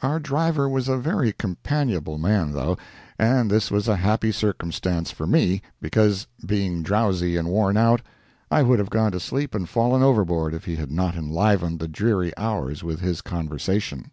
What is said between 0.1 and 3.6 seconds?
driver was a very companionable man, though, and